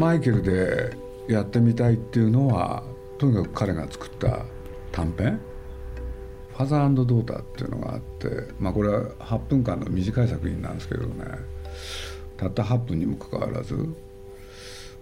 [0.00, 0.96] マイケルで
[1.28, 2.82] やってみたいっていうのは
[3.18, 4.46] とにかく彼が作った
[4.92, 5.38] 短編
[6.56, 8.28] 「ファザードーター」っていうのがあって
[8.58, 11.24] まあこれは8分間の短い作品なんですけどね。
[12.38, 13.76] たった8分にもかかわらず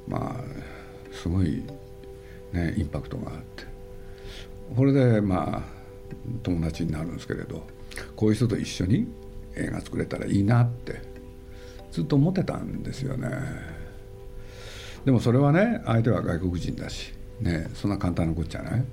[0.08, 1.62] まあすごい
[2.52, 3.68] ねインパクトがあって。
[4.74, 5.62] これでまあ
[6.42, 7.62] 友達になるんですけれど
[8.16, 9.06] こういう人と一緒に
[9.54, 11.00] 映画作れたらいいなって
[11.92, 13.28] ずっと思ってたんですよね。
[15.04, 18.84] でもそれはね相手は外国人だしねそんな簡単なことじゃない。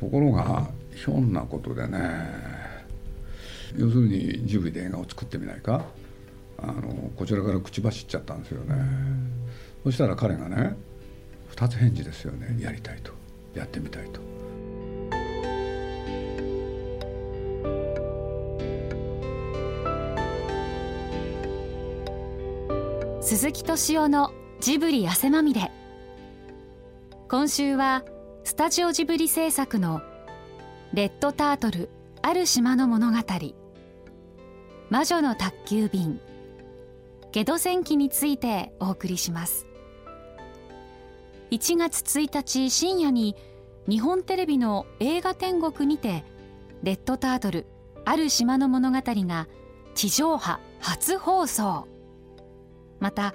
[0.00, 1.98] ところがひょんなことでね
[3.76, 5.84] 要するにジブリで映画を作ってみないか。
[6.58, 8.74] あのこちらから口走っちゃったんですよね。
[9.82, 10.76] そしたら彼がね
[11.54, 12.56] 2つ返事ですよね。
[12.60, 13.12] やりたいと。
[13.54, 14.20] やってみたいと。
[23.20, 25.70] 鈴木敏夫のジブリ汗まみれ。
[27.28, 28.04] 今週は
[28.44, 30.00] スタジオジブリ制作の
[30.92, 31.90] レッドタートル
[32.22, 33.18] ある島の物語。
[34.90, 36.20] 魔女の宅急便。
[37.32, 39.66] ゲド戦記についてお送りします。
[41.50, 43.36] 1月1日深夜に
[43.88, 46.24] 日本テレビの映画天国にて
[46.82, 47.66] レッドタートル
[48.04, 49.48] ある島の物語が
[49.94, 51.86] 地上波初放送。
[53.00, 53.34] また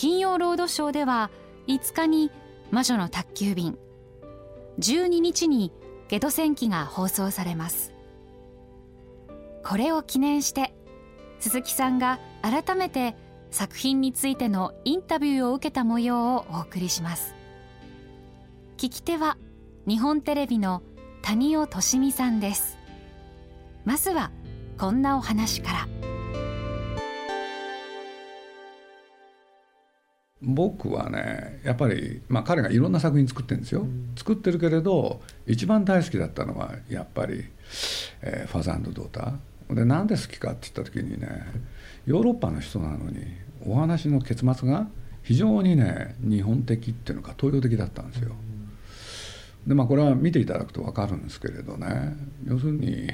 [0.00, 1.30] 金曜ロードショーでは
[1.66, 2.30] 5日に
[2.70, 3.76] 魔女の宅急便
[4.78, 5.74] 12日に
[6.08, 7.92] ゲド戦記が放送されます。
[9.62, 10.72] これを記念して
[11.38, 13.14] 鈴木さんが改めて
[13.50, 17.34] 作品についてのインタビューを受けた模様をお送りします。
[18.78, 19.36] 聞き手は
[19.86, 20.82] 日本テレビの
[21.20, 22.78] 谷尾俊美さんです。
[23.84, 24.30] まずは
[24.78, 25.99] こんなお話から。
[30.42, 37.44] 僕はねやっぱり、まあ、彼がいろんな作品作ってるんですよ、うん、作ってるけれど一番大好きだったのはやっぱり、
[38.22, 39.74] えー、ファザードーター。
[39.74, 41.28] でなんで好きかって言った時にね
[42.06, 43.24] ヨーロッパの人なのに
[43.64, 44.88] お話の結末が
[45.22, 48.34] 非常にね日本的っていうのか東洋的だったんですよ。
[49.66, 53.10] でまあこれは見ていただくと分かるんですけれどね要するに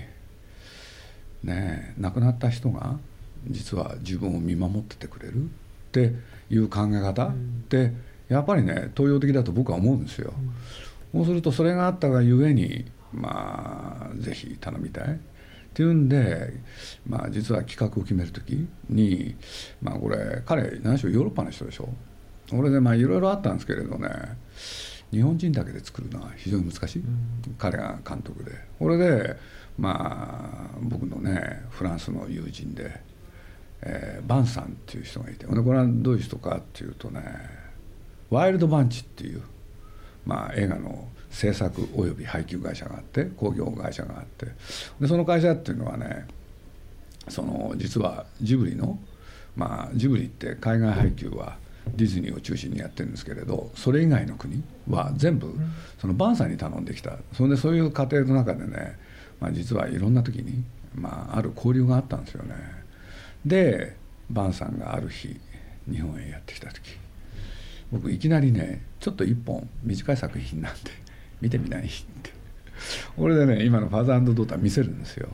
[1.43, 2.99] ね亡くなった人が
[3.49, 5.45] 実は自分を見守っててくれる。
[5.45, 5.49] っ
[5.93, 6.15] て
[6.51, 7.35] いう考え方っ
[7.69, 7.93] て
[8.29, 10.33] やっぱりね東洋的だと僕は思うんですよ。
[11.13, 15.05] そうするとそれがあったがゆえにまあぜひ頼みたい。
[15.15, 15.19] っ
[15.77, 16.55] ていうんで、
[17.07, 19.37] まあ、実は企画を決める時に、
[19.83, 21.91] まあ、これ彼何しろヨーロッパの人でしょ。
[22.55, 24.09] 俺でまあいろいろあったんですけれどね
[25.11, 28.53] 日本人だけで作るのは非常に難しい、うん、彼が監督で。
[28.79, 29.37] これで
[29.77, 32.99] まあ僕のねフランスの友人で
[33.83, 37.23] えー、バンさんっていう人がいてこれはどういう人かっていうとね
[38.31, 39.43] ワイルドバンチっていう、
[40.25, 44.47] まあ、映画の制作および配給会社があって興行会社があって
[45.01, 46.27] でその会社っていうのはね
[47.29, 48.99] その実はジブリの、
[49.57, 51.57] まあ、ジブリって海外配給は
[51.95, 55.55] ディズニーを中心にやってるんですけれどそれ以外の国は全部
[56.01, 58.99] そのバンさんに頼んできたそれでそういう過程の中でね、
[59.41, 60.65] まあ、実はいろんな時に、
[60.95, 62.55] まあ、ある交流があったんですよね。
[63.47, 63.97] で
[64.29, 65.39] バンさんがある日
[65.89, 66.99] 日本へやってきた時
[67.93, 70.91] 僕いきなりねちょっと一本短い作品なんで
[71.41, 71.89] 見てみないっ
[72.23, 72.35] て。
[73.17, 75.29] これでね今の「ファーザードーター」見せるんですよ。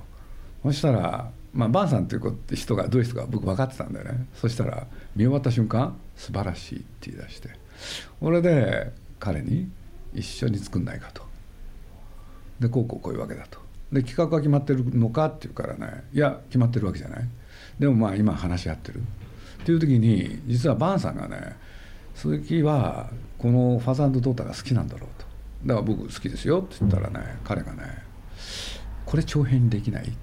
[0.62, 4.27] そしたら、まあ、バンさんっていう人がどういう人か僕分かってたんだよね。
[4.34, 4.87] そしたら
[5.17, 7.50] 見終わった瞬間「素晴らしい」って言い出して。
[8.21, 9.71] これで彼に
[10.15, 11.23] 一緒に作んないかと。
[12.61, 13.59] でこうこうこういうわけだと。
[13.93, 16.05] で企画が決まってるのかっていうからね。
[16.13, 17.29] いや決まってるわけじゃない。
[17.79, 19.01] でもまあ今話し合ってる。
[19.01, 21.57] っていう時に実はバンさんがね
[22.15, 25.27] 鈴木はこのファザードーターが好きなんだろうと。
[25.67, 27.83] だから僕好きですよって言ったらね彼がね
[29.05, 30.15] これ長編にできないって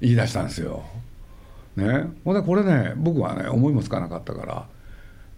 [0.00, 0.84] 言い出したんですよ。
[1.76, 4.66] ね、ほんでこれね僕はね思いもつかなかったから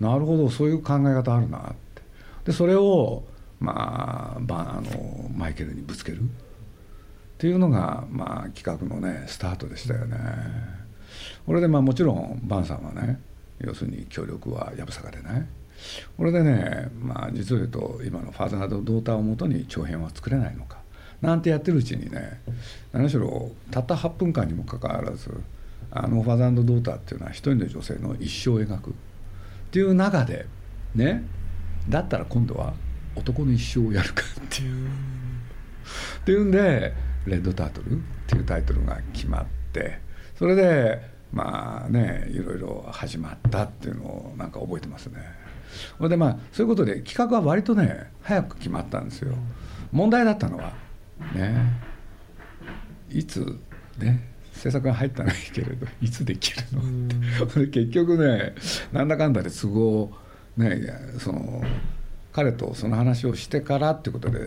[0.00, 2.02] なるほどそういう考え方あるなって。
[2.46, 3.24] でそれを
[3.60, 6.22] まああのマイケルにぶつける。
[7.44, 10.16] っていうのが、まあ、企画のねスタートでしたよね。
[11.44, 13.20] これでまあもちろんバンさんはね
[13.60, 15.46] 要するに協力はやぶさかでね
[16.16, 20.78] これでね、まあ、実を言うと今の「ファーザード・ドーター」をもとに長編は作れないのか
[21.20, 22.40] なんてやってるうちにね
[22.92, 25.30] 何しろたった8分間にもかかわらず
[25.90, 28.92] あの「ファーザード・ドーター」っていうのは一人の女性の一生を描くっ
[29.70, 30.46] ていう中で
[30.94, 31.24] ね
[31.90, 32.72] だったら今度は
[33.14, 34.88] 男の一生をやるかっていう。
[36.22, 36.94] っていうんで
[37.26, 39.98] レッドタートルっていうタイトルが決まって
[40.38, 41.00] それで
[41.32, 45.20] まあねいろいろ始まったっていうのをなんか覚えてますね。
[45.98, 49.34] ほ、んでまあそういうことで企画は割とね早く決まったんですよ。
[49.90, 50.72] 問題だったのは
[51.34, 51.54] ね
[53.10, 53.58] いつ
[53.98, 57.66] ね制作が入ったらいいけれど いつできるのって。
[57.66, 58.54] 結局ね
[58.92, 60.12] なんだかんだで都合
[60.56, 60.80] ね
[61.18, 61.62] その
[62.32, 64.38] 彼とその話をしてからってことで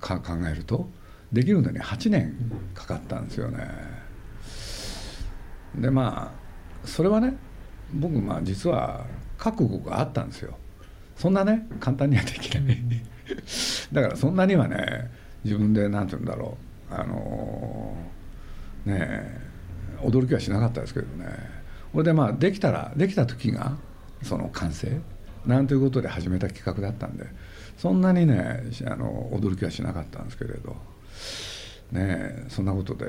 [0.00, 0.18] 考
[0.50, 0.88] えると
[1.32, 2.34] できるのに8年
[2.74, 3.68] かかったんですよね。
[5.74, 7.36] でまあそれはね
[7.92, 9.04] 僕まあ実は
[9.38, 10.56] 覚悟があったんですよ。
[11.16, 12.82] そんなね簡単にはできない。
[13.92, 15.10] だからそんなにはね
[15.44, 16.56] 自分で何て言うんだろ
[16.90, 16.94] う。
[16.94, 17.96] あの
[18.84, 19.40] ねえ
[20.00, 21.26] 驚きはしなかったですけどね。
[21.92, 23.76] これでまあできたらできた時が
[24.22, 25.00] その完成。
[25.46, 27.26] なんということで始めた企画だったんで
[27.76, 30.74] そんなにねあの驚きはしなかったんですけれど
[31.92, 33.06] ねそんなことで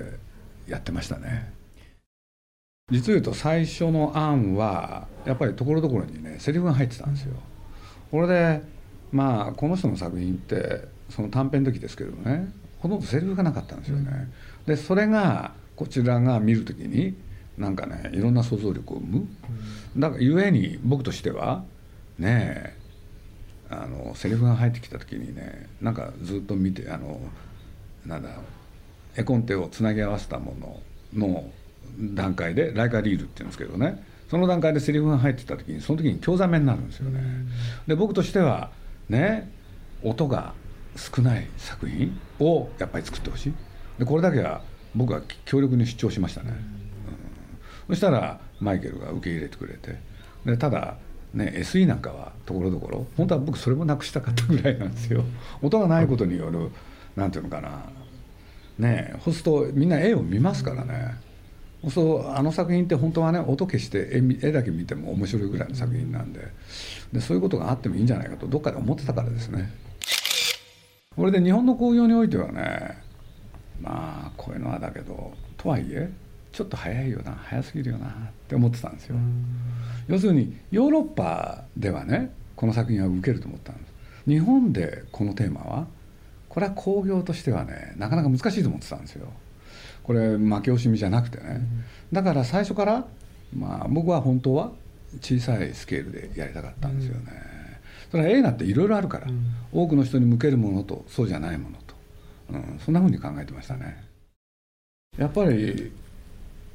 [0.67, 1.53] やってましたね。
[2.91, 7.33] 実を言うと最初の案はやっぱりところどころにねセリフが入ってたんですよ。
[8.11, 8.61] これで
[9.11, 14.31] まあこの人の作品ってその短編の時ですけどねほとんどセリフがなかったんですよね、
[14.67, 17.15] でそれがこちらが見る時に
[17.57, 19.27] なんかねいろんな想像力を生む、
[19.97, 21.63] だからゆえに僕としては
[22.19, 22.77] ねえ
[23.69, 27.19] あのセリフが入ってきた時にねなんかずっと見てあの
[28.05, 28.29] なんだ
[29.15, 30.55] 絵コンテをつなぎ合わせたも
[31.13, 31.49] のの
[31.97, 34.03] 段階でライカリールっていうんですけどね。
[34.29, 37.21] その段階でセリフが入ってた時にその時に興ざめになるんですよね。
[37.87, 38.71] で僕としては
[39.07, 39.51] ね
[40.03, 40.53] 音が
[40.95, 43.53] 少ない作品をやっぱり作ってほしい。
[43.99, 44.61] でこれだけは
[44.95, 46.51] 僕は強力に主張しましたね、
[47.87, 49.95] うん、そしたらマイケルが受け入れてくれて。
[50.45, 50.97] でただ
[51.33, 55.23] ね SE なんかはところどころ本当は僕それもなくしたかったぐらいなんですよ。
[55.61, 56.71] 音がないことによる
[57.15, 57.83] 何ていうのかな。
[58.77, 61.15] ねそうするとみんな絵を見ますからね。
[61.89, 64.09] そうあの作品って本当はね音消して
[64.41, 66.41] 絵絵だけ見ても面白いぐらいの作品なんで。
[67.13, 69.71] でそういうことがあってもいいんじゃないかとどっかで思ってたからですね。
[71.15, 72.97] これで日本の興行においてはね
[73.81, 76.11] まあこういうのはだけどとはいえ
[76.51, 78.11] ちょっと早いよな早すぎるよなっ
[78.47, 79.15] て思ってたんですよ。
[80.07, 83.93] 要するにヨーロッパではねこの作品は受けると思ったんです。
[84.27, 85.87] 日本でこのテーマは
[86.55, 89.27] これは興行としてはねなかなか難しいと思ってたんですよ。
[90.01, 91.61] これ負け惜しみじゃなくてね。
[92.11, 93.05] だから最初から
[93.55, 94.71] まあ僕は本当は
[95.21, 97.31] 小さいスケールでやりたかったんですよね、
[98.11, 99.27] それは映画っていろいろあるから、
[99.71, 101.75] 多くの人に向けるものとそうじゃないもの
[102.49, 104.03] うん、そんなふうに考えてましたね。
[105.17, 105.91] やっぱり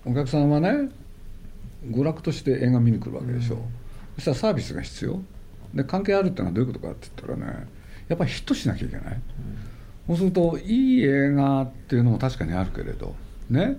[0.04, 0.88] お客さんはね
[1.86, 3.62] 娯楽として映画見に来るわけでしょ、うん、
[4.16, 5.20] そしたらサービスが必要。
[5.74, 7.68] で関係あるってのはどういうことかって言ったらね
[8.10, 9.20] やっぱりヒットしなきゃいけない、うん、
[10.08, 13.14] そうするといい映画っていうのも確かにあるけれど
[13.48, 13.78] ね。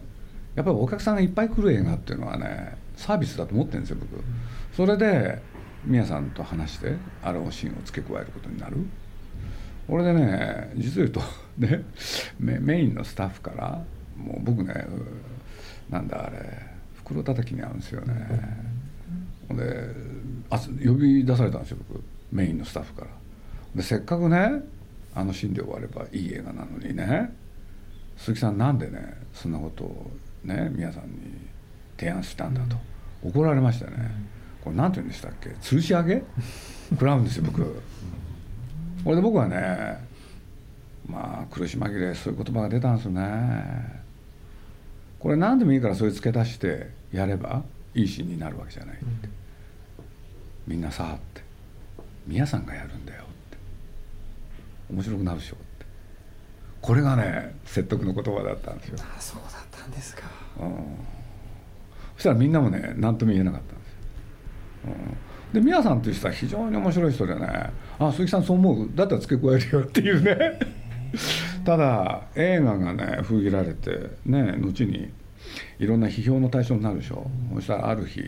[0.55, 4.23] やっぱりお客さんがいっぱい来る映画っていうのはねサービスだと思ってるんですよ僕、
[4.75, 5.41] それで
[5.85, 8.77] 宮さんと話してあるシーンを付け加えることになる。
[9.87, 11.21] これでね実を言うと
[11.57, 11.83] ね
[12.39, 13.83] メインのスタッフから
[14.15, 14.87] もう僕ね
[15.89, 16.37] なんだあれ
[16.95, 18.13] 袋叩きに合うんですよね。
[19.49, 19.57] ほん。
[19.57, 19.63] で
[20.49, 22.01] あ呼び出されたんですよ僕。
[22.31, 23.07] メインのスタッフから
[23.75, 24.61] でせっかくね
[25.15, 27.33] あのシーンで終わればいい映画なのにね
[28.17, 30.11] 鈴木さんなんでねそんなことを
[30.43, 31.37] ね皆さんに
[31.97, 32.75] 提案したんだと
[33.23, 34.31] 怒られましたね。
[34.63, 35.49] これ何て言うんでしたっけ？
[35.49, 36.23] 吊るし上げ？
[36.91, 37.63] 食らうんですよ僕。
[39.03, 39.97] これで僕はね
[41.07, 44.01] まあ苦し紛れそういう言葉が出たんですよね。
[45.19, 47.63] これ何でもいいからそれ付け足してやれば
[47.93, 49.31] いいシーンになるわけじゃないって、うん、
[50.67, 51.41] みんなさって。
[52.27, 53.23] 宮さんがやるんだよ
[54.91, 55.85] 面白くなるでしょって。
[56.81, 58.97] これがね説得の言葉だったんですよ。
[58.99, 60.23] あそうだったんですか、
[60.59, 60.71] うん、
[62.15, 63.95] そしたらみんなもね何とも言えなかったんですよ、
[65.53, 65.61] うん。
[65.61, 68.89] で宮さんという人は非常に面白い人でね「あ鈴木さんそう思う。
[68.95, 70.59] だったら付け加えるよ」っていうね。
[71.65, 75.11] ただ映画がね封切られてね後に
[75.77, 78.23] いろんな批評の対象になるでしょ、うん、そしたらある日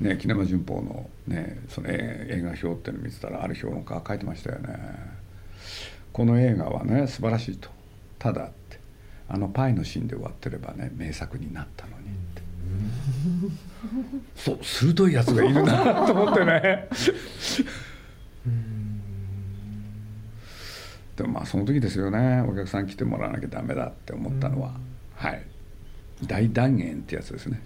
[0.00, 5.20] ねキネマ旬報のねその映画表っていうのを見てたらある評論家が書いてましたよね
[6.12, 7.68] この映画はね素晴らしいと。
[8.18, 8.78] ただって
[9.28, 12.42] あのパイのシーンで終わってればね名作になったのにって。
[14.40, 16.06] そう鋭いやつがいるな。
[16.06, 16.88] と思ってね。
[21.16, 22.40] でもまあその時ですよね。
[22.42, 24.74] お客さん来てもらわなきゃダメだって思ったのは。
[25.16, 25.44] はい。
[26.26, 27.60] 大断言ってやつですね、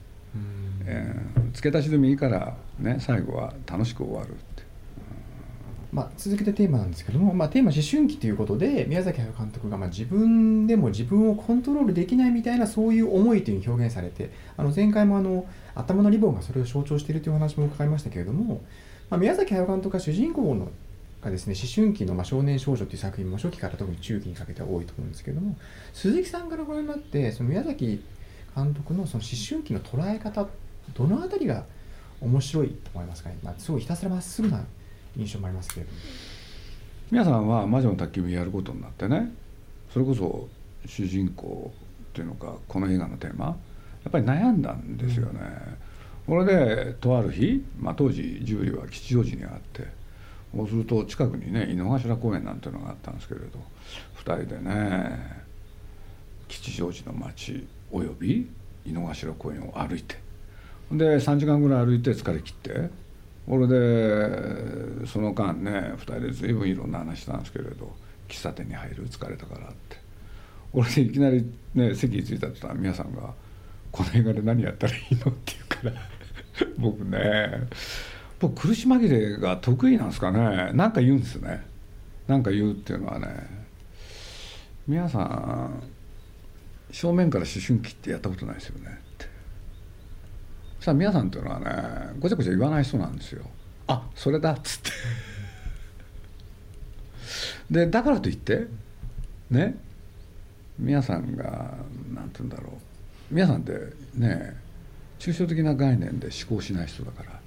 [0.86, 4.36] えー、付け足しでもいいからね最後は楽しく終わる
[5.94, 18.60] まあ、続けてテーマなんですけども、まあ、テーマ思春期ということで宮崎駿監督がま自分でも自分をコントロールできないみたいなそういう思いというに表現されてあの前回もあの頭のリボンがそれを象徴しているというお話も伺いましたけれども
[19.10, 20.70] まあ、宮崎駿監督が主人公の
[21.22, 25.56] がですね思春期のま少年少女という作品も初期から特に中期にかけては多いと思うんですけども
[25.92, 28.02] 鈴木さんからご覧になってその宮崎
[28.54, 30.48] 監督のその思春期の捉え方
[30.94, 31.64] どのあたりが
[32.20, 34.64] 面白いと思いますかね、まあ、すごいひたすらまっすぐな
[35.16, 35.98] 印象もありますけれども
[37.10, 39.32] 皆さんは「魔女の宅急便」やることになってね
[39.92, 40.48] それこそ
[40.86, 41.72] 主人公
[42.10, 43.54] っていうのかこの映画のテーマや
[44.08, 45.40] っぱり悩んだんですよね。
[46.26, 49.86] これでとある日、まあ、当時ジブリは吉祥寺にあって
[50.54, 53.58] そうすると近くにね井の頭公園なんていうのがあったんですけれど
[54.24, 55.44] 2人でね
[56.48, 58.48] 吉祥寺の街および
[58.86, 60.16] 井の頭公園を歩いて
[60.92, 62.90] で3時間ぐらい歩いて疲れ切って
[63.46, 67.94] これでその間ね2人で随分いろんな話したんですけれど
[68.28, 70.04] 喫茶店に入る疲れたからって。
[70.72, 73.32] 俺でいきなりね席に着いたって言ったら皆さんが
[73.92, 75.92] 「この映画で何やったらいいの?」って言うから
[76.78, 77.68] 僕ね
[78.40, 80.72] 僕苦し紛れが得意なんですかね。
[80.74, 81.64] なんか言うんですね。
[82.26, 83.28] なんか言うっていうのはね
[84.88, 85.82] 皆さん
[86.90, 88.98] 正面から思春期ってやったことないですよね。
[90.84, 93.44] したら皆さんっていうのはねごちゃごちゃ言わない人なんですよ。
[93.86, 94.90] あそれだっつって。
[97.70, 98.66] でだからといって
[99.50, 99.76] ね
[100.78, 101.74] 皆さんが
[102.12, 102.76] 何て言うんだろう。
[103.30, 103.72] 皆さんって
[104.14, 104.54] ね
[105.18, 107.40] 抽象的な概念で思考しない人だから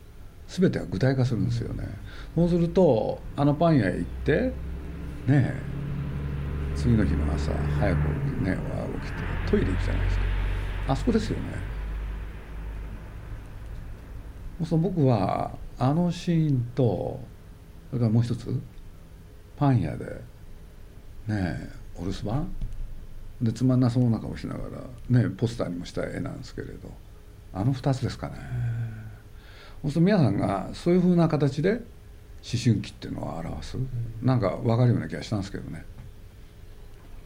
[0.47, 1.83] 全ては具体化するんですよね、
[2.33, 4.53] そうするとあのパン屋へ行って
[5.27, 5.53] ね
[6.75, 7.99] 次の日の朝早く
[8.41, 8.57] ね
[9.03, 10.23] 起きてトイレ行くじゃないですか。
[10.87, 11.66] あそこですよね。
[14.65, 17.19] そう僕はあのシーンと
[17.89, 18.59] それからもう一つ
[19.55, 20.05] パン屋で
[21.27, 22.47] ねお留守番？
[23.41, 24.63] でつまんなそうな顔しなが
[25.11, 26.91] らねポスターにもした絵なんですけれど
[27.53, 28.35] あの2つですかね。
[29.83, 31.81] そうすると皆さんがそういうふうな形で思
[32.63, 33.77] 春期っていうのを表す、
[34.23, 35.85] なんか分かるような気がしたんですけどね。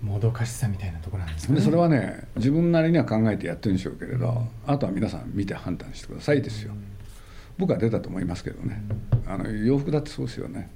[0.01, 1.55] もどかしさみたいなところなんですね。
[1.55, 6.73] でそれはね自分なりには考えてやってるんでしょうけれど、あとは皆さん見て判断してくださいですよ、
[7.57, 8.81] 僕は出たと思いますけどね、
[9.27, 10.69] あの洋服だってそうですよね、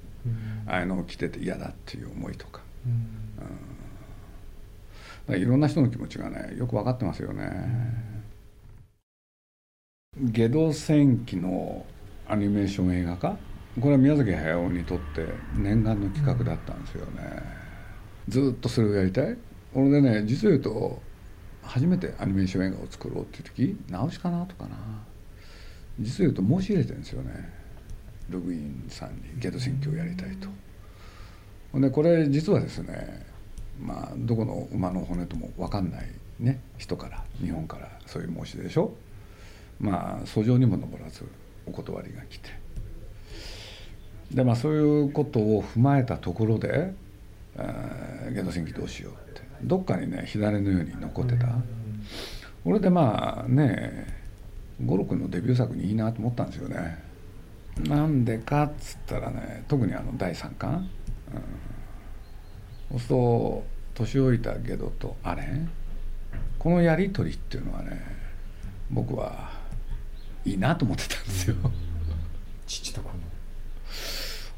[0.66, 2.60] ああいうのを着てて嫌だっていう思いとか,、
[5.28, 7.50] うん、いろんな人の気持ちがねよく分かってますよね、
[10.18, 11.84] ゲド戦記の
[12.28, 13.36] アニメーション映画化
[13.80, 17.42] これは宮崎駿にとって念願の企画だったんですよね、
[18.28, 19.36] ずっとそれをやりたい。
[19.74, 21.02] 俺でね実を言うと
[21.62, 24.76] 初めてアニメーション映画を作ろうっていう時直しかなとかな
[25.98, 27.52] 実を言うと申し入れてるんですよね。
[28.28, 30.48] ログインさんにゲド戦記をやりたいと。
[31.80, 33.26] でこれ実はですね
[33.80, 36.06] まあどこの馬の骨とも分かんない
[36.40, 38.92] ね人から日本からそういう申し出でしょ。
[39.78, 41.24] まあ訴状にも上らず
[41.66, 42.50] お断りが来て。
[44.32, 46.94] でまあそういうことを踏まえたところで
[48.34, 49.42] 「ゲド戦記どうしよう」って。
[49.62, 51.48] どっかにね左のように残ってた。
[52.64, 54.25] 俺でまあね
[54.84, 57.02] 五六のデビュー作にいいなと思ったんですよね。
[57.88, 60.88] なんでかっつったらね特にあの第3巻、
[62.90, 63.64] うん、そうすると
[63.94, 65.70] 年老いたゲドとアレン。
[66.58, 68.02] このやり取りっていうのはね
[68.90, 69.50] 僕は
[70.44, 71.56] いいなと思ってたんですよ。
[72.66, 73.14] 父と子の。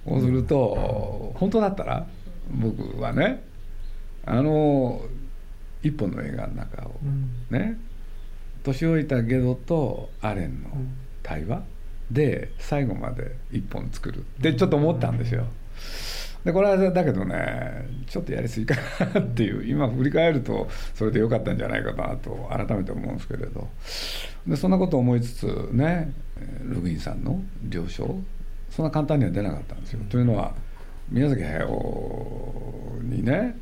[0.07, 2.07] そうすると本当だったら
[2.51, 3.45] 僕はね
[4.25, 5.03] あの
[5.83, 7.01] 一本の映画の中を
[7.51, 7.79] ね
[8.69, 10.71] 年老いたゲドとアレンの
[11.23, 11.63] 対話？
[12.11, 14.21] で最後まで一本作る。
[14.21, 15.47] ってちょっと思ったんですよ。
[16.45, 18.77] でこれはだけどねちょっとやりすぎか
[19.15, 19.69] なっていう。
[19.69, 23.69] 今振り返るとそれでよかったんじゃないかなと改めて思うんですけれど。
[24.47, 26.13] でそんなことを思いつつね
[26.65, 28.19] ログインさんの了承。
[28.71, 30.01] そんな簡単には出なかったんですよ。
[30.09, 30.55] というのは
[31.11, 33.59] 宮崎駿にね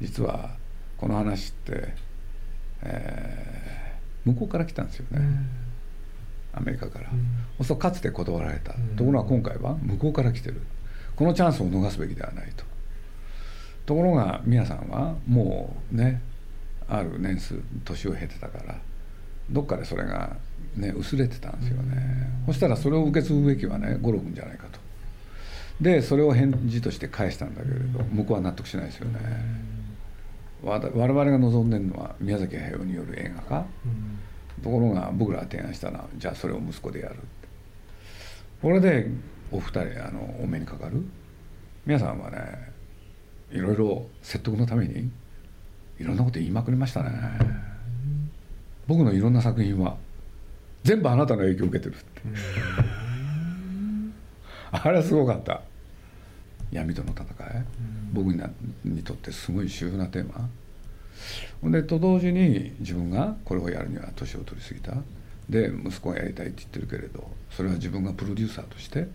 [0.00, 0.50] 実は
[0.96, 1.94] この話って、
[2.82, 3.85] えー、
[4.26, 5.20] 向こうから来たんですよね。
[6.52, 7.10] アメリカから、
[7.58, 10.60] うん、そうかつて断られた、ところが今回は向こうから来てる。
[11.14, 12.64] このチャンスを逃すべきではないと。
[13.86, 16.20] ところが宮さんはもうね
[16.88, 18.74] ある年数年を経てたから
[19.48, 20.36] どっかでそれが
[20.74, 24.80] ね薄れてたんですよね、そしたらそれを受け継ぐべきはね五郎君じゃないかと。
[25.80, 29.20] でそれを返事として返したんだけれど向こうは納得しないですよね、
[30.62, 33.66] 我々が望んでるのは宮崎駿による映画化、
[34.62, 37.16] ところが僕らが提案したのはじゃあそれを息子でやる
[38.62, 39.08] これで
[39.52, 41.04] お二人あのお目にかかる？
[41.84, 42.72] 皆さんはね
[43.52, 45.10] いろいろ説得のために
[46.00, 47.10] いろんなこと言いまくりましたね。
[48.86, 49.96] 僕のいろんな作品は
[50.84, 52.06] 全部あなたの影響を受けてるって。
[54.72, 55.62] あれはすごかった
[56.70, 57.26] 闇との戦い、
[58.12, 58.28] 僕
[58.84, 60.28] にとってすごい主要なテー
[61.62, 61.70] マ。
[61.70, 64.92] でと同時に自分がこれをやるには年を取りすぎた。
[65.48, 69.06] で息子がやりたいって言ってるけれどそれは自分がプロデューサーとして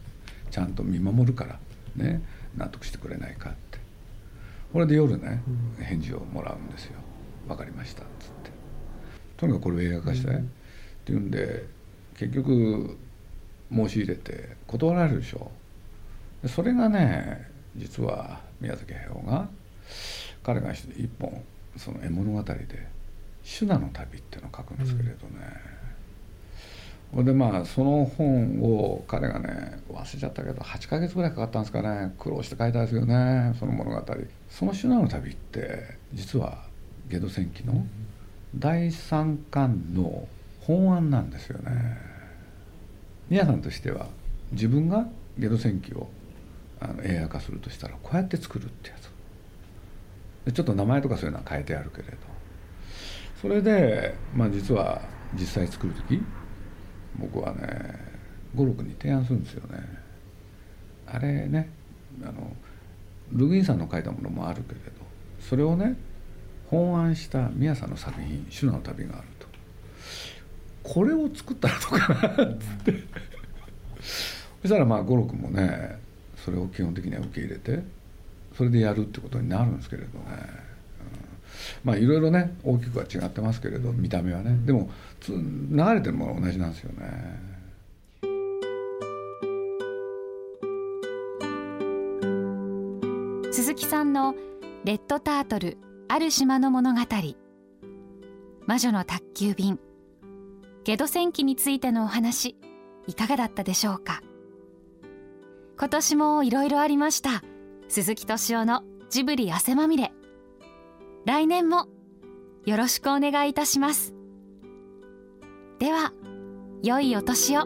[0.50, 1.60] ちゃんと見守るから
[1.98, 2.22] ね
[2.56, 3.80] 納得してくれないかって。
[4.72, 5.44] これで夜ね
[5.80, 6.94] 返事をもらうんですよ
[7.48, 8.52] 「分かりました」っつって。
[9.36, 10.40] とにかくこれを映画化したい、っ
[11.04, 11.66] ていうんで
[12.16, 12.98] 結局
[13.74, 15.52] 申し入れて断られるでしょ
[16.48, 19.48] それがね実は宮崎駿が
[20.44, 21.42] 彼が一本
[21.78, 22.88] その絵物語で
[23.44, 25.40] 「シュナの旅」っていうのを書くんですけれどね、
[27.14, 32.14] うん、でまあその本を彼がね忘れちゃったけど8ヶ月ぐらいかかったんですかね。
[32.18, 34.02] 苦労して書いたんですよねその物語。
[34.50, 36.66] その「シュナの旅」って実は
[37.08, 37.86] ゲド戦記の
[38.56, 40.28] 第3巻の
[40.62, 41.98] 本案なんですよね。
[43.30, 44.08] 宮さんとしては
[44.52, 45.08] 自分が
[45.38, 46.10] ゲド戦記を
[46.82, 50.54] あの映画化するとしたらこうやって作るってやつ。
[50.54, 52.18] ちょっと名前とかそういうのは変えてあるけれど。
[53.40, 55.02] それで、まあ、実は
[55.34, 56.22] 実際作る時
[57.18, 57.96] 僕はね
[58.56, 59.84] 五六に提案するんですよね。
[61.08, 61.70] あれね
[62.24, 62.56] あの
[63.32, 64.92] ルグインさんの書いたものもあるけれど
[65.40, 65.96] それをね
[66.70, 69.48] 本案した宮さんの作品「修羅の旅」があると。
[70.84, 73.04] これを作ったらどうかなっつって。
[74.62, 76.00] そしたらまあ五六もね
[76.44, 77.84] それを基本的には受け入れて
[78.58, 84.58] それでやるってことになるんですけれどね、うん、まあいろいろね大きくは違ってますけれど見た目はね。
[84.66, 84.90] でも
[85.28, 87.52] 流れてるものは同じなんですよね。
[93.52, 94.34] 鈴木さんの
[94.86, 97.02] 「レッドタートルある島の物語」
[98.66, 99.80] 「魔女の宅急便」
[100.84, 102.56] 「ゲド戦記」についてのお話
[103.08, 104.22] いかがだったでしょうか？
[105.82, 107.42] 今年もいろいろありました。
[107.88, 110.12] 鈴木敏夫のジブリ汗まみれ。
[111.26, 111.88] 来年も
[112.68, 114.14] よろしくお願いいたします。
[115.80, 116.14] では
[116.84, 117.64] 良いお年を。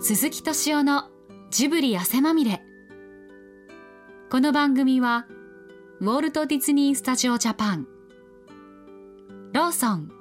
[0.00, 1.10] 鈴木敏夫の
[1.50, 2.62] ジブリ汗まみれ。
[4.30, 5.26] この番組は
[6.00, 7.88] ウォルト・ディズニー・スタジオ・ジャパン。
[9.54, 10.12] ローソン。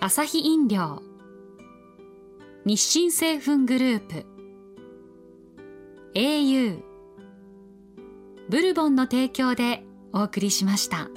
[0.00, 1.00] アサヒ飲料。
[2.64, 4.26] 日清製粉グループ。
[6.14, 6.82] au
[8.48, 11.08] ブルボンの提供でお送りしました。